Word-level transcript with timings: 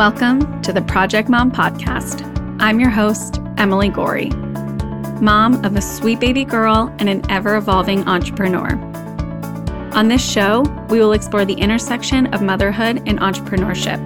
Welcome 0.00 0.62
to 0.62 0.72
the 0.72 0.80
Project 0.80 1.28
Mom 1.28 1.52
Podcast. 1.52 2.24
I'm 2.58 2.80
your 2.80 2.88
host, 2.88 3.38
Emily 3.58 3.90
Gorey, 3.90 4.30
mom 5.20 5.62
of 5.62 5.76
a 5.76 5.82
sweet 5.82 6.18
baby 6.18 6.42
girl 6.42 6.90
and 6.98 7.06
an 7.06 7.30
ever 7.30 7.56
evolving 7.56 8.08
entrepreneur. 8.08 8.76
On 9.92 10.08
this 10.08 10.26
show, 10.26 10.62
we 10.88 11.00
will 11.00 11.12
explore 11.12 11.44
the 11.44 11.52
intersection 11.52 12.32
of 12.32 12.40
motherhood 12.40 13.02
and 13.06 13.20
entrepreneurship. 13.20 14.00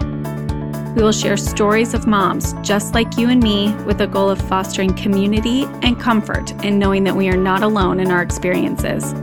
We 0.96 1.02
will 1.04 1.12
share 1.12 1.36
stories 1.36 1.95
of 1.95 2.08
moms 2.08 2.54
just 2.54 2.92
like 2.92 3.16
you 3.16 3.29
and 3.29 3.40
me 3.40 3.72
with 3.84 3.98
the 3.98 4.08
goal 4.08 4.30
of 4.30 4.40
fostering 4.40 4.95
community 4.95 5.62
and 5.84 6.00
comfort 6.00 6.50
in 6.64 6.76
knowing 6.76 7.04
that 7.04 7.14
we 7.14 7.29
are 7.29 7.36
not 7.36 7.62
alone 7.62 8.00
in 8.00 8.11
our 8.11 8.20
experiences. 8.20 9.14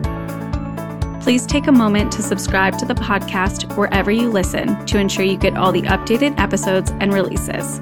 Please 1.21 1.45
take 1.45 1.67
a 1.67 1.71
moment 1.71 2.11
to 2.13 2.23
subscribe 2.23 2.79
to 2.79 2.85
the 2.85 2.95
podcast 2.95 3.77
wherever 3.77 4.09
you 4.09 4.27
listen 4.27 4.83
to 4.87 4.97
ensure 4.97 5.23
you 5.23 5.37
get 5.37 5.55
all 5.55 5.71
the 5.71 5.83
updated 5.83 6.37
episodes 6.39 6.89
and 6.99 7.13
releases. 7.13 7.79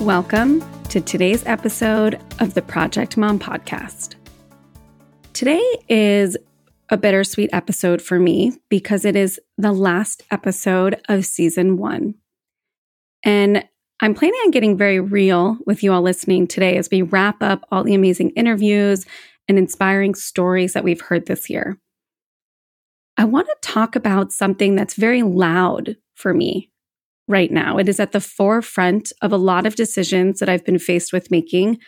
Welcome 0.00 0.62
to 0.90 1.00
today's 1.00 1.44
episode 1.44 2.20
of 2.38 2.54
the 2.54 2.62
Project 2.62 3.16
Mom 3.16 3.40
Podcast. 3.40 4.14
Today 5.32 5.60
is 5.88 6.36
a 6.88 6.96
bittersweet 6.96 7.50
episode 7.52 8.00
for 8.00 8.20
me 8.20 8.52
because 8.68 9.04
it 9.04 9.16
is 9.16 9.40
the 9.58 9.72
last 9.72 10.22
episode 10.30 11.00
of 11.08 11.26
season 11.26 11.78
one. 11.78 12.14
And 13.24 13.64
I'm 14.00 14.14
planning 14.14 14.38
on 14.44 14.50
getting 14.50 14.76
very 14.76 15.00
real 15.00 15.56
with 15.64 15.82
you 15.82 15.92
all 15.92 16.02
listening 16.02 16.46
today 16.46 16.76
as 16.76 16.88
we 16.90 17.00
wrap 17.00 17.42
up 17.42 17.66
all 17.70 17.82
the 17.82 17.94
amazing 17.94 18.30
interviews 18.30 19.06
and 19.48 19.58
inspiring 19.58 20.14
stories 20.14 20.74
that 20.74 20.84
we've 20.84 21.00
heard 21.00 21.26
this 21.26 21.48
year. 21.48 21.78
I 23.16 23.24
want 23.24 23.46
to 23.46 23.56
talk 23.62 23.96
about 23.96 24.32
something 24.32 24.74
that's 24.74 24.94
very 24.94 25.22
loud 25.22 25.96
for 26.14 26.34
me 26.34 26.70
right 27.26 27.50
now. 27.50 27.78
It 27.78 27.88
is 27.88 27.98
at 27.98 28.12
the 28.12 28.20
forefront 28.20 29.12
of 29.22 29.32
a 29.32 29.38
lot 29.38 29.66
of 29.66 29.76
decisions 29.76 30.40
that 30.40 30.48
I've 30.50 30.64
been 30.64 30.78
faced 30.78 31.12
with 31.14 31.30
making, 31.30 31.78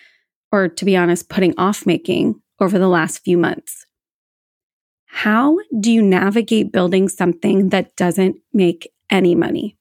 or 0.51 0.69
to 0.69 0.85
be 0.87 0.97
honest, 0.97 1.29
putting 1.29 1.55
off 1.59 1.85
making 1.85 2.41
over 2.59 2.79
the 2.79 2.89
last 2.89 3.23
few 3.23 3.37
months. 3.37 3.85
How 5.07 5.59
do 5.79 5.93
you 5.93 6.03
navigate 6.03 6.73
building 6.73 7.09
something 7.09 7.69
that 7.69 7.97
doesn't 7.97 8.37
make 8.53 8.91
any 9.11 9.35
money? 9.35 9.78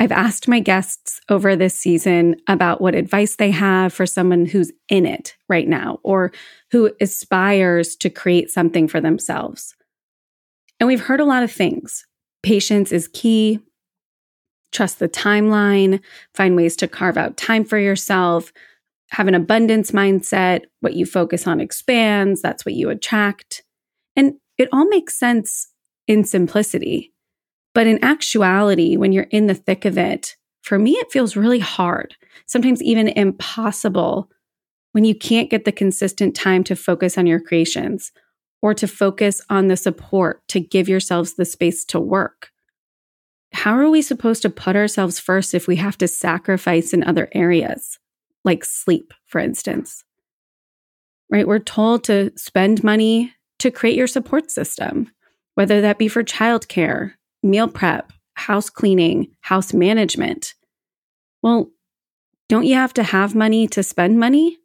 I've 0.00 0.12
asked 0.12 0.46
my 0.46 0.60
guests 0.60 1.20
over 1.28 1.56
this 1.56 1.74
season 1.74 2.36
about 2.46 2.80
what 2.80 2.94
advice 2.94 3.36
they 3.36 3.50
have 3.50 3.92
for 3.92 4.06
someone 4.06 4.46
who's 4.46 4.72
in 4.88 5.06
it 5.06 5.36
right 5.48 5.66
now 5.66 5.98
or 6.04 6.32
who 6.70 6.92
aspires 7.00 7.96
to 7.96 8.10
create 8.10 8.50
something 8.50 8.86
for 8.86 9.00
themselves. 9.00 9.74
And 10.78 10.86
we've 10.86 11.00
heard 11.00 11.20
a 11.20 11.24
lot 11.24 11.42
of 11.42 11.50
things. 11.50 12.06
Patience 12.44 12.92
is 12.92 13.08
key. 13.08 13.58
Trust 14.70 14.98
the 14.98 15.08
timeline, 15.08 16.00
find 16.34 16.54
ways 16.54 16.76
to 16.76 16.88
carve 16.88 17.16
out 17.16 17.36
time 17.36 17.64
for 17.64 17.78
yourself, 17.78 18.52
have 19.10 19.26
an 19.26 19.34
abundance 19.34 19.92
mindset. 19.92 20.66
What 20.80 20.94
you 20.94 21.06
focus 21.06 21.46
on 21.46 21.58
expands, 21.60 22.42
that's 22.42 22.64
what 22.64 22.74
you 22.74 22.90
attract. 22.90 23.62
And 24.14 24.34
it 24.58 24.68
all 24.72 24.86
makes 24.86 25.18
sense 25.18 25.68
in 26.06 26.24
simplicity. 26.24 27.12
But 27.78 27.86
in 27.86 28.02
actuality, 28.02 28.96
when 28.96 29.12
you're 29.12 29.28
in 29.30 29.46
the 29.46 29.54
thick 29.54 29.84
of 29.84 29.96
it, 29.96 30.34
for 30.62 30.80
me, 30.80 30.94
it 30.94 31.12
feels 31.12 31.36
really 31.36 31.60
hard, 31.60 32.16
sometimes 32.44 32.82
even 32.82 33.06
impossible 33.06 34.28
when 34.90 35.04
you 35.04 35.14
can't 35.14 35.48
get 35.48 35.64
the 35.64 35.70
consistent 35.70 36.34
time 36.34 36.64
to 36.64 36.74
focus 36.74 37.16
on 37.16 37.28
your 37.28 37.38
creations 37.38 38.10
or 38.62 38.74
to 38.74 38.88
focus 38.88 39.40
on 39.48 39.68
the 39.68 39.76
support 39.76 40.42
to 40.48 40.58
give 40.58 40.88
yourselves 40.88 41.34
the 41.34 41.44
space 41.44 41.84
to 41.84 42.00
work. 42.00 42.50
How 43.52 43.78
are 43.78 43.88
we 43.88 44.02
supposed 44.02 44.42
to 44.42 44.50
put 44.50 44.74
ourselves 44.74 45.20
first 45.20 45.54
if 45.54 45.68
we 45.68 45.76
have 45.76 45.96
to 45.98 46.08
sacrifice 46.08 46.92
in 46.92 47.04
other 47.04 47.28
areas, 47.32 48.00
like 48.44 48.64
sleep, 48.64 49.14
for 49.24 49.38
instance? 49.38 50.02
Right? 51.30 51.46
We're 51.46 51.60
told 51.60 52.02
to 52.04 52.32
spend 52.34 52.82
money 52.82 53.34
to 53.60 53.70
create 53.70 53.94
your 53.96 54.08
support 54.08 54.50
system, 54.50 55.12
whether 55.54 55.80
that 55.80 55.98
be 55.98 56.08
for 56.08 56.24
childcare, 56.24 57.12
meal 57.42 57.68
prep, 57.68 58.12
house 58.34 58.70
cleaning, 58.70 59.28
house 59.40 59.72
management. 59.72 60.54
Well, 61.42 61.70
don't 62.48 62.66
you 62.66 62.74
have 62.74 62.94
to 62.94 63.02
have 63.02 63.34
money 63.34 63.68
to 63.68 63.82
spend 63.82 64.18
money? 64.18 64.58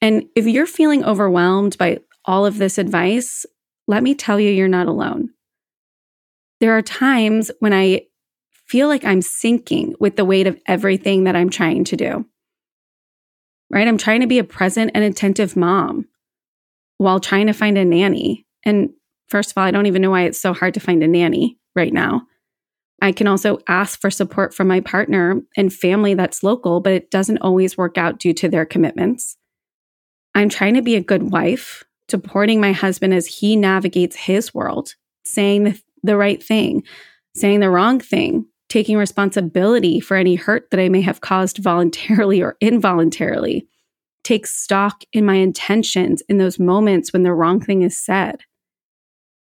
And 0.00 0.24
if 0.36 0.46
you're 0.46 0.66
feeling 0.66 1.04
overwhelmed 1.04 1.76
by 1.78 1.98
all 2.24 2.46
of 2.46 2.58
this 2.58 2.78
advice, 2.78 3.46
let 3.86 4.02
me 4.02 4.14
tell 4.14 4.38
you, 4.38 4.50
you're 4.50 4.68
not 4.68 4.86
alone. 4.86 5.30
There 6.60 6.76
are 6.76 6.82
times 6.82 7.50
when 7.60 7.72
I 7.72 8.02
feel 8.66 8.88
like 8.88 9.04
I'm 9.04 9.22
sinking 9.22 9.94
with 9.98 10.16
the 10.16 10.24
weight 10.24 10.46
of 10.46 10.60
everything 10.66 11.24
that 11.24 11.34
I'm 11.34 11.50
trying 11.50 11.84
to 11.84 11.96
do. 11.96 12.26
Right? 13.70 13.88
I'm 13.88 13.98
trying 13.98 14.20
to 14.20 14.26
be 14.26 14.38
a 14.38 14.44
present 14.44 14.92
and 14.94 15.04
attentive 15.04 15.56
mom 15.56 16.06
while 16.98 17.20
trying 17.20 17.46
to 17.46 17.52
find 17.52 17.78
a 17.78 17.84
nanny. 17.84 18.46
And 18.64 18.90
First 19.28 19.50
of 19.50 19.58
all, 19.58 19.64
I 19.64 19.70
don't 19.70 19.86
even 19.86 20.02
know 20.02 20.10
why 20.10 20.22
it's 20.22 20.40
so 20.40 20.52
hard 20.52 20.74
to 20.74 20.80
find 20.80 21.02
a 21.02 21.08
nanny 21.08 21.58
right 21.74 21.92
now. 21.92 22.22
I 23.00 23.12
can 23.12 23.26
also 23.26 23.58
ask 23.68 24.00
for 24.00 24.10
support 24.10 24.54
from 24.54 24.66
my 24.66 24.80
partner 24.80 25.40
and 25.56 25.72
family 25.72 26.14
that's 26.14 26.42
local, 26.42 26.80
but 26.80 26.92
it 26.92 27.10
doesn't 27.10 27.38
always 27.38 27.76
work 27.76 27.96
out 27.96 28.18
due 28.18 28.32
to 28.34 28.48
their 28.48 28.66
commitments. 28.66 29.36
I'm 30.34 30.48
trying 30.48 30.74
to 30.74 30.82
be 30.82 30.96
a 30.96 31.02
good 31.02 31.30
wife, 31.30 31.84
supporting 32.10 32.60
my 32.60 32.72
husband 32.72 33.14
as 33.14 33.26
he 33.26 33.54
navigates 33.54 34.16
his 34.16 34.52
world, 34.52 34.94
saying 35.24 35.78
the, 36.02 36.16
right 36.16 36.42
thing, 36.42 36.82
saying 37.36 37.60
the 37.60 37.70
wrong 37.70 38.00
thing, 38.00 38.46
taking 38.68 38.96
responsibility 38.96 40.00
for 40.00 40.16
any 40.16 40.34
hurt 40.34 40.70
that 40.70 40.80
I 40.80 40.88
may 40.88 41.00
have 41.02 41.20
caused 41.20 41.58
voluntarily 41.58 42.42
or 42.42 42.56
involuntarily. 42.60 43.66
Take 44.24 44.46
stock 44.46 45.02
in 45.12 45.24
my 45.24 45.36
intentions 45.36 46.22
in 46.28 46.38
those 46.38 46.58
moments 46.58 47.12
when 47.12 47.22
the 47.22 47.32
wrong 47.32 47.60
thing 47.60 47.82
is 47.82 47.96
said. 47.96 48.40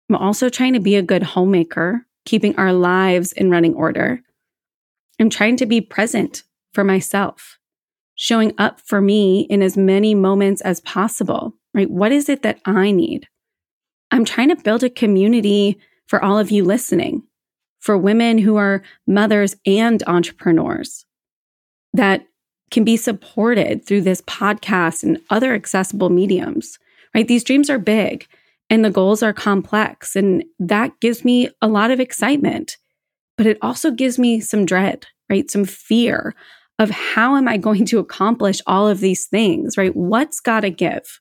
I'm 0.09 0.15
also 0.15 0.49
trying 0.49 0.73
to 0.73 0.79
be 0.79 0.95
a 0.95 1.01
good 1.01 1.23
homemaker, 1.23 2.05
keeping 2.25 2.55
our 2.55 2.73
lives 2.73 3.31
in 3.33 3.51
running 3.51 3.73
order. 3.73 4.21
I'm 5.19 5.29
trying 5.29 5.57
to 5.57 5.65
be 5.65 5.81
present 5.81 6.43
for 6.73 6.83
myself, 6.83 7.57
showing 8.15 8.53
up 8.57 8.79
for 8.81 9.01
me 9.01 9.41
in 9.49 9.61
as 9.61 9.75
many 9.75 10.15
moments 10.15 10.61
as 10.61 10.79
possible, 10.81 11.53
right? 11.73 11.89
What 11.89 12.11
is 12.11 12.29
it 12.29 12.43
that 12.43 12.59
I 12.65 12.91
need? 12.91 13.27
I'm 14.11 14.23
trying 14.23 14.49
to 14.49 14.55
build 14.55 14.83
a 14.83 14.89
community 14.89 15.77
for 16.07 16.23
all 16.23 16.39
of 16.39 16.51
you 16.51 16.63
listening, 16.63 17.23
for 17.79 17.97
women 17.97 18.37
who 18.37 18.55
are 18.55 18.83
mothers 19.05 19.55
and 19.65 20.01
entrepreneurs 20.07 21.05
that 21.93 22.25
can 22.71 22.83
be 22.83 22.95
supported 22.95 23.85
through 23.85 24.01
this 24.01 24.21
podcast 24.21 25.03
and 25.03 25.19
other 25.29 25.53
accessible 25.53 26.09
mediums, 26.09 26.79
right? 27.13 27.27
These 27.27 27.43
dreams 27.43 27.69
are 27.69 27.79
big 27.79 28.27
and 28.69 28.83
the 28.83 28.89
goals 28.89 29.23
are 29.23 29.33
complex. 29.33 30.15
And 30.15 30.43
that 30.59 30.99
gives 30.99 31.23
me 31.23 31.49
a 31.61 31.67
lot 31.67 31.91
of 31.91 31.99
excitement, 31.99 32.77
but 33.37 33.45
it 33.45 33.57
also 33.61 33.91
gives 33.91 34.19
me 34.19 34.39
some 34.39 34.65
dread, 34.65 35.05
right? 35.29 35.49
Some 35.49 35.65
fear 35.65 36.35
of 36.79 36.89
how 36.89 37.35
am 37.35 37.47
I 37.47 37.57
going 37.67 37.85
to 37.85 37.99
accomplish 37.99 38.61
all 38.67 38.87
of 38.87 38.99
these 38.99 39.27
things, 39.27 39.77
right? 39.77 39.95
What's 39.95 40.39
got 40.39 40.61
to 40.61 40.69
give? 40.69 41.19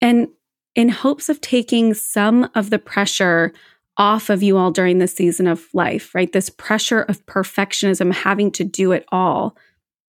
And 0.00 0.28
in 0.74 0.88
hopes 0.88 1.28
of 1.28 1.40
taking 1.40 1.94
some 1.94 2.50
of 2.54 2.70
the 2.70 2.78
pressure 2.78 3.52
off 3.98 4.30
of 4.30 4.42
you 4.42 4.56
all 4.56 4.70
during 4.70 4.98
this 4.98 5.14
season 5.14 5.46
of 5.46 5.68
life, 5.74 6.14
right? 6.14 6.32
This 6.32 6.48
pressure 6.48 7.02
of 7.02 7.24
perfectionism, 7.26 8.12
having 8.12 8.50
to 8.52 8.64
do 8.64 8.92
it 8.92 9.04
all 9.12 9.56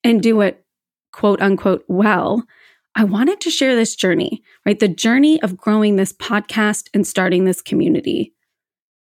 and 0.03 0.23
do 0.23 0.41
it 0.41 0.63
quote 1.11 1.41
unquote 1.41 1.83
well 1.87 2.43
I 2.95 3.03
wanted 3.05 3.41
to 3.41 3.49
share 3.49 3.75
this 3.75 3.95
journey, 3.95 4.43
right? 4.65 4.79
The 4.79 4.87
journey 4.87 5.41
of 5.41 5.57
growing 5.57 5.95
this 5.95 6.13
podcast 6.13 6.89
and 6.93 7.07
starting 7.07 7.45
this 7.45 7.61
community. 7.61 8.33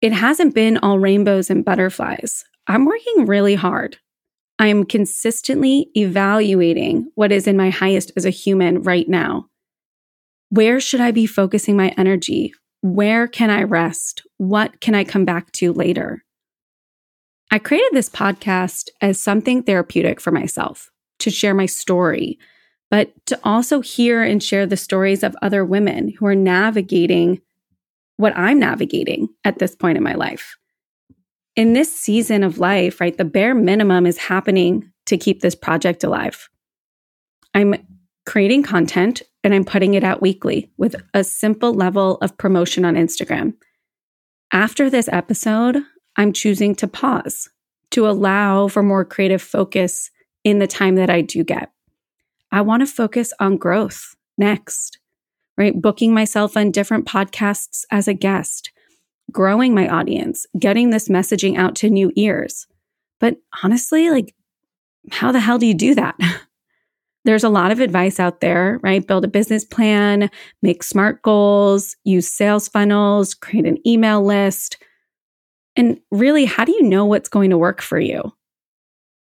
It 0.00 0.12
hasn't 0.12 0.55
been 0.55 0.79
all 0.79 0.99
rainbows 0.99 1.50
and 1.50 1.64
butterflies. 1.64 2.44
I'm 2.67 2.84
working 2.84 3.26
really 3.26 3.55
hard. 3.55 3.99
I 4.58 4.69
am 4.69 4.84
consistently 4.84 5.88
evaluating 5.96 7.11
what 7.17 7.32
is 7.32 7.49
in 7.49 7.56
my 7.56 7.70
highest 7.70 8.12
as 8.17 8.25
a 8.25 8.31
human 8.31 8.82
right 8.82 9.08
now. 9.08 9.46
Where 10.50 10.79
should 10.79 11.00
I 11.00 11.11
be 11.11 11.26
focusing 11.26 11.76
my 11.76 11.88
energy? 11.96 12.52
Where 12.82 13.26
can 13.26 13.50
I 13.50 13.62
rest? 13.62 14.23
What 14.37 14.81
can 14.81 14.94
I 14.94 15.02
come 15.02 15.25
back 15.25 15.50
to 15.52 15.73
later? 15.73 16.25
I 17.50 17.58
created 17.58 17.90
this 17.93 18.08
podcast 18.08 18.88
as 19.00 19.20
something 19.20 19.62
therapeutic 19.62 20.20
for 20.20 20.31
myself 20.31 20.90
to 21.19 21.31
share 21.31 21.55
my 21.55 21.67
story, 21.67 22.38
but 22.92 23.10
to 23.24 23.40
also 23.42 23.80
hear 23.80 24.22
and 24.22 24.42
share 24.42 24.66
the 24.66 24.76
stories 24.76 25.22
of 25.22 25.34
other 25.40 25.64
women 25.64 26.12
who 26.18 26.26
are 26.26 26.34
navigating 26.34 27.40
what 28.18 28.36
I'm 28.36 28.58
navigating 28.58 29.30
at 29.44 29.58
this 29.58 29.74
point 29.74 29.96
in 29.96 30.04
my 30.04 30.12
life. 30.12 30.56
In 31.56 31.72
this 31.72 31.90
season 31.90 32.44
of 32.44 32.58
life, 32.58 33.00
right, 33.00 33.16
the 33.16 33.24
bare 33.24 33.54
minimum 33.54 34.04
is 34.04 34.18
happening 34.18 34.92
to 35.06 35.16
keep 35.16 35.40
this 35.40 35.54
project 35.54 36.04
alive. 36.04 36.50
I'm 37.54 37.76
creating 38.26 38.62
content 38.62 39.22
and 39.42 39.54
I'm 39.54 39.64
putting 39.64 39.94
it 39.94 40.04
out 40.04 40.20
weekly 40.20 40.70
with 40.76 40.94
a 41.14 41.24
simple 41.24 41.72
level 41.72 42.18
of 42.18 42.36
promotion 42.36 42.84
on 42.84 42.96
Instagram. 42.96 43.54
After 44.52 44.90
this 44.90 45.08
episode, 45.10 45.78
I'm 46.16 46.34
choosing 46.34 46.74
to 46.74 46.86
pause 46.86 47.48
to 47.92 48.06
allow 48.06 48.68
for 48.68 48.82
more 48.82 49.06
creative 49.06 49.40
focus 49.40 50.10
in 50.44 50.58
the 50.58 50.66
time 50.66 50.96
that 50.96 51.08
I 51.08 51.22
do 51.22 51.42
get. 51.42 51.70
I 52.52 52.60
want 52.60 52.82
to 52.82 52.87
focus 52.87 53.32
on 53.40 53.56
growth 53.56 54.14
next, 54.37 54.99
right? 55.56 55.81
Booking 55.81 56.12
myself 56.12 56.56
on 56.56 56.70
different 56.70 57.06
podcasts 57.06 57.84
as 57.90 58.06
a 58.06 58.14
guest, 58.14 58.70
growing 59.32 59.75
my 59.75 59.88
audience, 59.88 60.46
getting 60.58 60.90
this 60.90 61.08
messaging 61.08 61.56
out 61.56 61.75
to 61.76 61.88
new 61.88 62.12
ears. 62.14 62.66
But 63.20 63.38
honestly, 63.62 64.10
like, 64.10 64.34
how 65.10 65.32
the 65.32 65.40
hell 65.40 65.58
do 65.58 65.66
you 65.66 65.75
do 65.75 65.94
that? 65.94 66.16
There's 67.25 67.44
a 67.44 67.49
lot 67.49 67.70
of 67.70 67.81
advice 67.81 68.20
out 68.20 68.40
there, 68.40 68.81
right? 68.82 69.06
Build 69.06 69.25
a 69.25 69.28
business 69.28 69.64
plan, 69.64 70.28
make 70.60 70.82
smart 70.82 71.22
goals, 71.22 71.96
use 72.05 72.28
sales 72.28 72.69
funnels, 72.69 73.32
create 73.32 73.64
an 73.64 73.78
email 73.87 74.22
list. 74.22 74.76
And 75.76 76.00
really, 76.10 76.44
how 76.44 76.64
do 76.64 76.72
you 76.72 76.82
know 76.82 77.06
what's 77.06 77.28
going 77.28 77.50
to 77.50 77.58
work 77.58 77.81
for 77.81 77.98
you? 77.98 78.32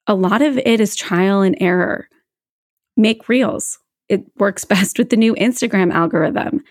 A 0.05 0.15
lot 0.15 0.41
of 0.41 0.57
it 0.57 0.79
is 0.79 0.95
trial 0.95 1.41
and 1.41 1.57
error. 1.59 2.09
Make 2.97 3.29
reels. 3.29 3.79
It 4.09 4.25
works 4.37 4.65
best 4.73 4.97
with 4.97 5.09
the 5.09 5.17
new 5.17 5.35
Instagram 5.35 5.93
algorithm. 5.93 6.63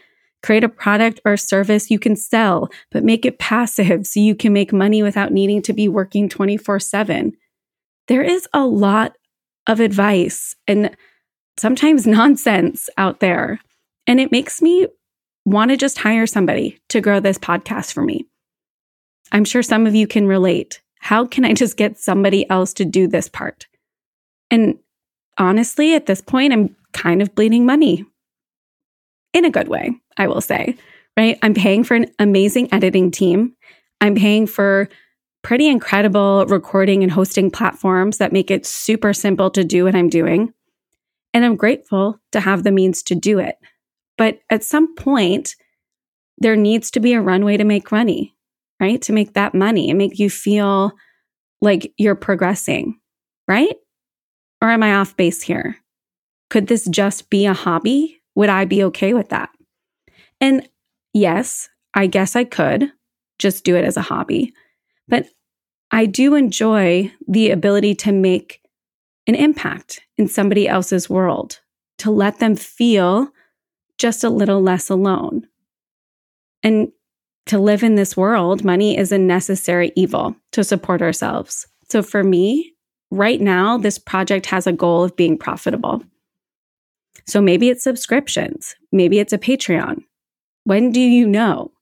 Create 0.43 0.64
a 0.64 0.69
product 0.69 1.20
or 1.25 1.37
service 1.37 1.90
you 1.90 1.99
can 1.99 2.14
sell, 2.14 2.69
but 2.93 3.02
make 3.02 3.25
it 3.25 3.38
passive 3.38 4.06
so 4.06 4.20
you 4.20 4.34
can 4.34 4.52
make 4.52 4.73
money 4.73 5.02
without 5.02 5.32
needing 5.32 5.62
to 5.62 5.73
be 5.73 5.88
working 5.88 6.28
24 6.28 6.78
7. 6.78 7.32
There 8.08 8.23
is 8.23 8.46
a 8.52 8.64
lot 8.64 9.17
of 9.67 9.81
advice 9.81 10.55
and 10.69 10.94
sometimes 11.56 12.06
nonsense 12.06 12.88
out 12.96 13.20
there. 13.20 13.61
And 14.06 14.20
it 14.20 14.31
makes 14.31 14.62
me 14.62 14.87
want 15.44 15.70
to 15.70 15.76
just 15.76 15.99
hire 15.99 16.26
somebody 16.26 16.78
to 16.90 17.00
grow 17.00 17.20
this 17.20 17.38
podcast 17.38 17.93
for 17.93 18.02
me. 18.02 18.26
I'm 19.32 19.44
sure 19.44 19.62
some 19.62 19.87
of 19.87 19.94
you 19.94 20.06
can 20.06 20.26
relate. 20.26 20.81
How 21.00 21.26
can 21.26 21.44
I 21.44 21.55
just 21.55 21.76
get 21.76 21.99
somebody 21.99 22.49
else 22.50 22.73
to 22.75 22.84
do 22.84 23.08
this 23.08 23.28
part? 23.28 23.67
And 24.50 24.78
honestly, 25.38 25.94
at 25.94 26.06
this 26.06 26.20
point, 26.20 26.52
I'm 26.52 26.74
kind 26.92 27.22
of 27.22 27.34
bleeding 27.34 27.66
money 27.66 28.04
in 29.32 29.44
a 29.44 29.50
good 29.50 29.68
way, 29.68 29.92
I 30.16 30.28
will 30.28 30.40
say, 30.40 30.76
right? 31.16 31.38
I'm 31.42 31.54
paying 31.54 31.84
for 31.84 31.94
an 31.94 32.06
amazing 32.18 32.72
editing 32.72 33.10
team. 33.10 33.54
I'm 34.00 34.14
paying 34.14 34.46
for 34.46 34.88
pretty 35.42 35.68
incredible 35.68 36.46
recording 36.46 37.02
and 37.02 37.12
hosting 37.12 37.50
platforms 37.50 38.18
that 38.18 38.32
make 38.32 38.50
it 38.50 38.66
super 38.66 39.12
simple 39.12 39.50
to 39.50 39.62
do 39.62 39.84
what 39.84 39.94
I'm 39.94 40.08
doing. 40.08 40.52
And 41.32 41.44
I'm 41.44 41.56
grateful 41.56 42.18
to 42.32 42.40
have 42.40 42.64
the 42.64 42.72
means 42.72 43.02
to 43.04 43.14
do 43.14 43.38
it. 43.38 43.56
But 44.16 44.40
at 44.50 44.64
some 44.64 44.94
point, 44.96 45.54
there 46.38 46.56
needs 46.56 46.90
to 46.92 47.00
be 47.00 47.12
a 47.12 47.20
runway 47.20 47.56
to 47.58 47.64
make 47.64 47.92
money, 47.92 48.34
right? 48.80 49.00
To 49.02 49.12
make 49.12 49.34
that 49.34 49.54
money 49.54 49.90
and 49.90 49.98
make 49.98 50.18
you 50.18 50.30
feel 50.30 50.92
like 51.60 51.92
you're 51.96 52.14
progressing, 52.14 52.98
right? 53.46 53.76
Or 54.60 54.70
am 54.70 54.82
I 54.82 54.94
off 54.94 55.16
base 55.16 55.42
here? 55.42 55.76
Could 56.50 56.66
this 56.66 56.84
just 56.86 57.30
be 57.30 57.46
a 57.46 57.52
hobby? 57.52 58.20
Would 58.34 58.48
I 58.48 58.64
be 58.64 58.82
okay 58.84 59.14
with 59.14 59.28
that? 59.30 59.50
And 60.40 60.68
yes, 61.12 61.68
I 61.94 62.06
guess 62.06 62.36
I 62.36 62.44
could 62.44 62.92
just 63.38 63.64
do 63.64 63.76
it 63.76 63.84
as 63.84 63.96
a 63.96 64.02
hobby. 64.02 64.52
But 65.08 65.26
I 65.90 66.06
do 66.06 66.34
enjoy 66.34 67.12
the 67.28 67.50
ability 67.50 67.94
to 67.96 68.12
make 68.12 68.60
an 69.26 69.34
impact 69.34 70.00
in 70.16 70.28
somebody 70.28 70.68
else's 70.68 71.10
world, 71.10 71.60
to 71.98 72.10
let 72.10 72.38
them 72.38 72.56
feel 72.56 73.28
just 73.98 74.24
a 74.24 74.30
little 74.30 74.62
less 74.62 74.90
alone. 74.90 75.46
And 76.62 76.92
to 77.46 77.58
live 77.58 77.82
in 77.82 77.94
this 77.94 78.16
world, 78.16 78.64
money 78.64 78.96
is 78.96 79.12
a 79.12 79.18
necessary 79.18 79.92
evil 79.96 80.36
to 80.52 80.64
support 80.64 81.00
ourselves. 81.02 81.66
So 81.88 82.02
for 82.02 82.24
me, 82.24 82.74
right 83.10 83.40
now, 83.40 83.78
this 83.78 83.98
project 83.98 84.46
has 84.46 84.66
a 84.66 84.72
goal 84.72 85.04
of 85.04 85.16
being 85.16 85.38
profitable. 85.38 86.02
So 87.26 87.40
maybe 87.40 87.68
it's 87.68 87.82
subscriptions, 87.82 88.76
maybe 88.92 89.18
it's 89.18 89.32
a 89.32 89.38
Patreon. 89.38 90.02
When 90.64 90.92
do 90.92 91.00
you 91.00 91.26
know? 91.26 91.72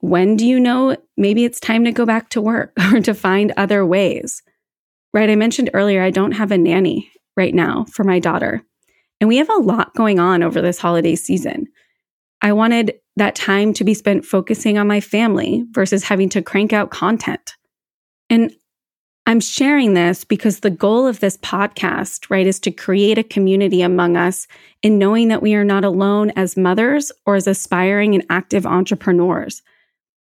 When 0.00 0.36
do 0.36 0.46
you 0.46 0.58
know 0.58 0.96
maybe 1.16 1.44
it's 1.44 1.60
time 1.60 1.84
to 1.84 1.92
go 1.92 2.04
back 2.04 2.30
to 2.30 2.40
work 2.40 2.72
or 2.92 3.00
to 3.00 3.14
find 3.14 3.52
other 3.56 3.86
ways? 3.86 4.42
Right? 5.14 5.30
I 5.30 5.36
mentioned 5.36 5.70
earlier, 5.74 6.02
I 6.02 6.10
don't 6.10 6.32
have 6.32 6.50
a 6.50 6.58
nanny 6.58 7.10
right 7.36 7.54
now 7.54 7.84
for 7.92 8.04
my 8.04 8.18
daughter. 8.18 8.62
And 9.20 9.28
we 9.28 9.36
have 9.36 9.50
a 9.50 9.54
lot 9.54 9.94
going 9.94 10.18
on 10.18 10.42
over 10.42 10.60
this 10.60 10.78
holiday 10.78 11.14
season. 11.14 11.68
I 12.40 12.52
wanted 12.52 12.94
that 13.16 13.34
time 13.34 13.72
to 13.74 13.84
be 13.84 13.94
spent 13.94 14.24
focusing 14.24 14.78
on 14.78 14.88
my 14.88 15.00
family 15.00 15.64
versus 15.70 16.02
having 16.02 16.28
to 16.30 16.42
crank 16.42 16.72
out 16.72 16.90
content. 16.90 17.54
And 18.28 18.52
I'm 19.24 19.40
sharing 19.40 19.94
this 19.94 20.24
because 20.24 20.60
the 20.60 20.70
goal 20.70 21.06
of 21.06 21.20
this 21.20 21.36
podcast, 21.38 22.28
right, 22.28 22.46
is 22.46 22.58
to 22.60 22.72
create 22.72 23.18
a 23.18 23.24
community 23.24 23.80
among 23.80 24.16
us 24.16 24.48
in 24.82 24.98
knowing 24.98 25.28
that 25.28 25.42
we 25.42 25.54
are 25.54 25.64
not 25.64 25.84
alone 25.84 26.30
as 26.30 26.56
mothers 26.56 27.12
or 27.24 27.36
as 27.36 27.46
aspiring 27.46 28.14
and 28.14 28.26
active 28.30 28.66
entrepreneurs 28.66 29.62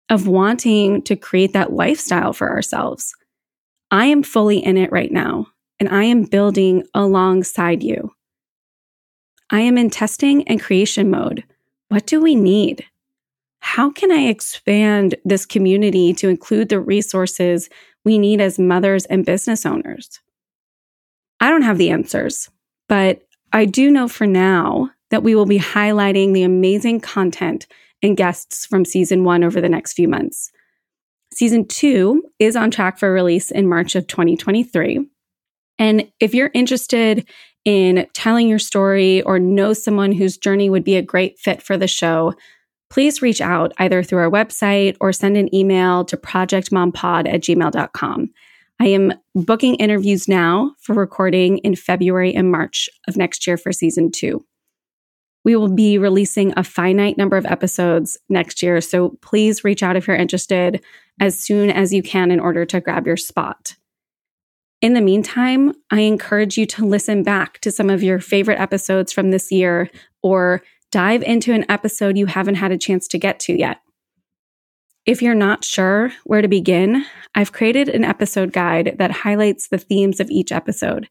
of 0.09 0.27
wanting 0.27 1.03
to 1.03 1.17
create 1.17 1.53
that 1.53 1.73
lifestyle 1.73 2.33
for 2.33 2.51
ourselves. 2.51 3.15
I 3.91 4.07
am 4.07 4.23
fully 4.23 4.65
in 4.65 4.79
it 4.79 4.91
right 4.91 5.13
now, 5.13 5.49
and 5.79 5.89
I 5.91 6.05
am 6.05 6.25
building 6.25 6.85
alongside 6.95 7.83
you. 7.83 8.13
I 9.51 9.61
am 9.61 9.77
in 9.77 9.91
testing 9.91 10.49
and 10.49 10.61
creation 10.61 11.11
mode. 11.11 11.45
What 11.89 12.07
do 12.07 12.21
we 12.21 12.35
need? 12.35 12.85
How 13.61 13.91
can 13.91 14.11
I 14.11 14.29
expand 14.29 15.17
this 15.25 15.45
community 15.45 16.15
to 16.15 16.29
include 16.29 16.69
the 16.69 16.81
resources 16.81 17.69
we 18.07 18.19
need 18.19 18.41
as 18.41 18.59
mothers 18.59 19.05
and 19.05 19.27
business 19.27 19.67
owners? 19.67 20.21
I 21.41 21.51
don't 21.51 21.63
have 21.63 21.77
the 21.77 21.91
answers, 21.91 22.49
but 22.89 23.23
I 23.53 23.67
do 23.67 23.91
know 23.91 24.09
for 24.09 24.27
now 24.27 24.91
that 25.11 25.23
we 25.23 25.35
will 25.35 25.45
be 25.45 25.59
highlighting 25.59 26.33
the 26.33 26.45
amazing 26.45 27.01
content 27.01 27.67
and 28.03 28.17
guests 28.17 28.65
from 28.65 28.85
season 28.85 29.25
one 29.25 29.45
over 29.45 29.61
the 29.61 29.69
next 29.69 29.95
few 29.95 30.09
months. 30.09 30.51
Season 31.35 31.67
two 31.67 32.23
is 32.39 32.57
on 32.57 32.71
track 32.71 32.99
for 32.99 33.13
release 33.13 33.51
in 33.51 33.69
March 33.69 33.95
of 33.95 34.07
2023. 34.07 35.07
And 35.79 36.11
if 36.21 36.33
you're 36.33 36.51
interested 36.55 37.29
in 37.65 38.07
telling 38.15 38.49
your 38.49 38.61
story 38.61 39.21
or 39.23 39.39
know 39.39 39.73
someone 39.73 40.13
whose 40.13 40.39
journey 40.39 40.71
would 40.71 40.85
be 40.85 40.97
a 40.97 41.03
great 41.03 41.39
fit 41.39 41.61
for 41.61 41.77
the 41.77 41.89
show, 41.89 42.35
please 42.91 43.23
reach 43.23 43.41
out 43.41 43.73
either 43.79 44.03
through 44.03 44.21
our 44.21 44.31
website 44.31 44.97
or 45.01 45.13
send 45.13 45.37
an 45.37 45.55
email 45.55 46.05
to 46.05 46.17
projectmompod 46.17 47.29
at 47.29 47.41
gmail.com. 47.41 48.31
I 48.79 48.87
am 48.89 49.15
booking 49.35 49.77
interviews 49.77 50.29
now 50.29 50.75
for 50.81 50.95
recording 50.95 51.59
in 51.59 51.77
February 51.77 52.35
and 52.35 52.51
March 52.51 52.91
of 53.09 53.17
next 53.17 53.47
year 53.47 53.57
for 53.57 53.73
season 53.73 54.11
two. 54.11 54.45
We 55.45 55.57
will 55.57 55.69
be 55.69 55.97
releasing 55.97 56.53
a 56.57 56.65
finite 56.65 57.17
number 57.17 57.37
of 57.37 57.47
episodes 57.47 58.19
next 58.29 58.63
year, 58.63 58.81
so 58.81 59.17
please 59.23 59.65
reach 59.65 59.83
out 59.83 59.97
if 59.97 60.07
you're 60.07 60.17
interested 60.17 60.83
as 61.21 61.39
soon 61.39 61.71
as 61.71 61.93
you 61.93 62.03
can 62.03 62.31
in 62.31 62.41
order 62.41 62.65
to 62.67 62.81
grab 62.81 63.07
your 63.07 63.17
spot. 63.17 63.77
In 64.83 64.93
the 64.93 65.01
meantime, 65.01 65.73
I 65.91 66.01
encourage 66.01 66.59
you 66.59 66.67
to 66.67 66.85
listen 66.85 67.23
back 67.23 67.61
to 67.61 67.71
some 67.71 67.89
of 67.89 68.03
your 68.03 68.21
favorite 68.21 68.61
episodes 68.61 69.13
from 69.13 69.31
this 69.31 69.51
year 69.51 69.89
or 70.23 70.63
dive 70.91 71.23
into 71.23 71.53
an 71.53 71.65
episode 71.69 72.17
you 72.17 72.27
haven't 72.27 72.57
had 72.57 72.73
a 72.73 72.79
chance 72.79 73.09
to 73.09 73.19
get 73.19 73.39
to 73.41 73.59
yet. 73.59 73.81
If 75.07 75.23
you're 75.23 75.35
not 75.35 75.65
sure 75.65 76.13
where 76.25 76.43
to 76.43 76.49
begin, 76.49 77.05
I've 77.35 77.53
created 77.53 77.89
an 77.89 78.05
episode 78.05 78.53
guide 78.53 78.97
that 78.99 79.13
highlights 79.13 79.69
the 79.69 79.79
themes 79.79 80.19
of 80.19 80.31
each 80.31 80.51
episode. 80.51 81.09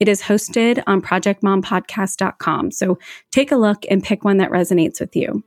It 0.00 0.08
is 0.08 0.22
hosted 0.22 0.82
on 0.86 1.02
projectmompodcast.com. 1.02 2.70
So 2.70 2.98
take 3.32 3.50
a 3.50 3.56
look 3.56 3.84
and 3.90 4.02
pick 4.02 4.22
one 4.22 4.36
that 4.36 4.50
resonates 4.50 5.00
with 5.00 5.16
you. 5.16 5.42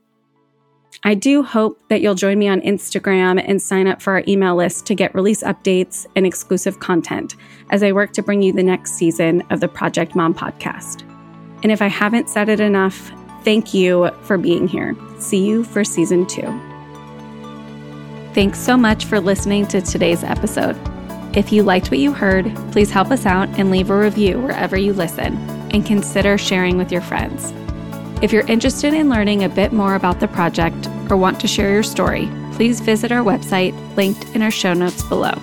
I 1.04 1.14
do 1.14 1.42
hope 1.42 1.80
that 1.88 2.00
you'll 2.00 2.14
join 2.14 2.38
me 2.38 2.48
on 2.48 2.60
Instagram 2.60 3.42
and 3.46 3.62
sign 3.62 3.86
up 3.86 4.02
for 4.02 4.12
our 4.12 4.22
email 4.28 4.56
list 4.56 4.84
to 4.86 4.94
get 4.94 5.14
release 5.14 5.42
updates 5.42 6.06
and 6.14 6.26
exclusive 6.26 6.80
content 6.80 7.34
as 7.70 7.82
I 7.82 7.92
work 7.92 8.12
to 8.12 8.22
bring 8.22 8.42
you 8.42 8.52
the 8.52 8.62
next 8.62 8.94
season 8.94 9.42
of 9.50 9.60
the 9.60 9.68
Project 9.68 10.14
Mom 10.14 10.34
podcast. 10.34 11.02
And 11.62 11.72
if 11.72 11.80
I 11.80 11.88
haven't 11.88 12.28
said 12.28 12.48
it 12.48 12.60
enough, 12.60 13.10
thank 13.44 13.74
you 13.74 14.10
for 14.22 14.38
being 14.38 14.68
here. 14.68 14.96
See 15.18 15.46
you 15.46 15.64
for 15.64 15.84
season 15.84 16.26
two. 16.26 16.60
Thanks 18.34 18.58
so 18.58 18.76
much 18.76 19.04
for 19.04 19.20
listening 19.20 19.66
to 19.68 19.80
today's 19.82 20.24
episode. 20.24 20.76
If 21.36 21.52
you 21.52 21.62
liked 21.62 21.90
what 21.90 22.00
you 22.00 22.12
heard, 22.12 22.54
please 22.72 22.90
help 22.90 23.10
us 23.10 23.26
out 23.26 23.48
and 23.58 23.70
leave 23.70 23.90
a 23.90 23.98
review 23.98 24.38
wherever 24.38 24.76
you 24.76 24.92
listen, 24.92 25.36
and 25.70 25.84
consider 25.84 26.36
sharing 26.38 26.76
with 26.76 26.92
your 26.92 27.00
friends. 27.00 27.52
If 28.22 28.32
you're 28.32 28.46
interested 28.46 28.94
in 28.94 29.08
learning 29.08 29.44
a 29.44 29.48
bit 29.48 29.72
more 29.72 29.94
about 29.94 30.20
the 30.20 30.28
project 30.28 30.88
or 31.10 31.16
want 31.16 31.40
to 31.40 31.48
share 31.48 31.72
your 31.72 31.82
story, 31.82 32.28
please 32.52 32.80
visit 32.80 33.10
our 33.12 33.24
website 33.24 33.74
linked 33.96 34.24
in 34.34 34.42
our 34.42 34.50
show 34.50 34.74
notes 34.74 35.02
below. 35.02 35.34